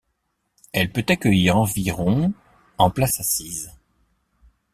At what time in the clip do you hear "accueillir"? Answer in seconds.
1.09-1.57